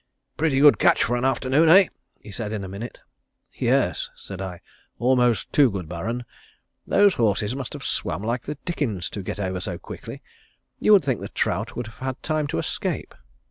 "Pretty 0.35 0.59
good 0.59 0.79
catch 0.79 1.03
for 1.03 1.15
an 1.15 1.23
afternoon, 1.25 1.69
eh?" 1.69 1.89
he 2.19 2.31
said 2.31 2.51
in 2.51 2.63
a 2.63 2.67
minute. 2.67 3.01
"Yes," 3.53 4.09
said 4.15 4.41
I. 4.41 4.59
"Almost 4.97 5.53
too 5.53 5.69
good, 5.69 5.87
Baron. 5.87 6.25
Those 6.87 7.13
horses 7.13 7.55
must 7.55 7.73
have 7.73 7.83
swam 7.83 8.23
like 8.23 8.41
the 8.41 8.57
dickens 8.65 9.11
to 9.11 9.21
get 9.21 9.39
over 9.39 9.59
so 9.61 9.77
quickly. 9.77 10.23
You 10.79 10.93
would 10.93 11.03
think 11.05 11.21
the 11.21 11.29
trout 11.29 11.75
would 11.75 11.85
have 11.85 11.99
had 11.99 12.23
time 12.23 12.47
to 12.47 12.57
escape." 12.57 13.13